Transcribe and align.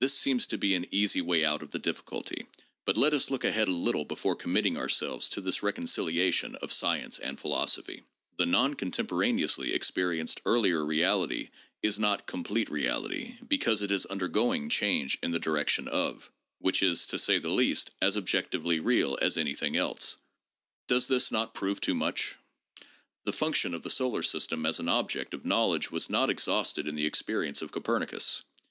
This 0.00 0.14
seems 0.18 0.46
to 0.46 0.56
be 0.56 0.74
an 0.74 0.86
easy 0.90 1.20
way 1.20 1.44
out 1.44 1.62
of 1.62 1.72
the 1.72 1.78
difficulty, 1.78 2.46
but 2.86 2.96
let 2.96 3.12
us 3.12 3.28
look 3.30 3.44
ahead 3.44 3.68
a 3.68 3.70
little 3.70 4.06
before 4.06 4.34
committing 4.34 4.78
ourselves 4.78 5.28
to 5.28 5.42
this 5.42 5.62
recon 5.62 5.84
ciliation 5.84 6.54
of 6.62 6.72
science 6.72 7.18
and 7.18 7.38
philosophy. 7.38 8.02
"The 8.38 8.46
non 8.46 8.72
contemporane 8.76 9.38
ously 9.44 9.74
experienced 9.74 10.40
earlier 10.46 10.82
reality" 10.86 11.50
is 11.82 11.98
not 11.98 12.26
complete 12.26 12.70
reality, 12.70 13.36
be 13.46 13.58
cause 13.58 13.82
it 13.82 13.90
is 13.90 14.06
undergoing" 14.06 14.70
change 14.70 15.18
in 15.22 15.32
the 15.32 15.38
direction 15.38 15.86
of, 15.86 16.30
which 16.60 16.82
is, 16.82 17.04
to 17.08 17.18
say 17.18 17.38
the 17.38 17.50
least, 17.50 17.90
as 18.00 18.16
objectively 18.16 18.80
real 18.80 19.18
as 19.20 19.36
anything 19.36 19.76
else." 19.76 20.16
Does 20.86 21.10
not 21.30 21.52
this 21.52 21.58
prove 21.60 21.82
too 21.82 21.94
much? 21.94 22.36
The 23.24 23.34
function 23.34 23.74
of 23.74 23.82
the 23.82 23.90
solar 23.90 24.22
system 24.22 24.64
as 24.64 24.78
an 24.80 24.88
object 24.88 25.34
of 25.34 25.44
knowledge 25.44 25.90
was 25.90 26.08
not 26.08 26.30
exhausted 26.30 26.88
in 26.88 26.94
the 26.94 27.04
experience 27.04 27.60
of 27.60 27.70
Copernicus. 27.70 28.42